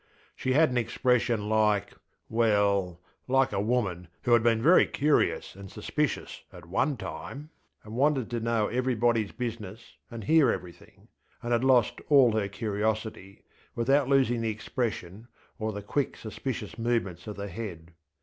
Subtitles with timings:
[0.35, 6.41] She had an expression likeŌĆöwell, like a woman who had been very curious and suspicious
[6.51, 7.51] at one time,
[7.83, 11.07] and wanted to know everybodyŌĆÖs business and hear everything,
[11.43, 13.43] and had lost all her curiosity,
[13.75, 15.27] without losing the expression
[15.59, 17.91] or the quick suspicious movements of the head.